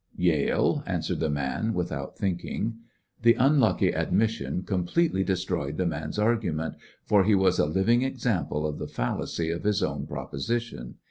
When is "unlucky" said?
3.35-3.89